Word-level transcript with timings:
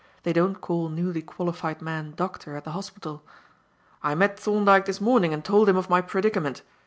They 0.23 0.33
don't 0.33 0.55
call 0.61 0.89
newly 0.89 1.21
qualified 1.21 1.79
men 1.79 2.15
"doctor" 2.15 2.55
at 2.55 2.63
the 2.63 2.71
hospital.) 2.71 3.21
"I 4.01 4.15
met 4.15 4.39
Thorndyke 4.39 4.85
this 4.85 4.99
morning 4.99 5.31
and 5.31 5.45
told 5.45 5.69
him 5.69 5.77
of 5.77 5.91
my 5.91 6.01
predicament. 6.01 6.63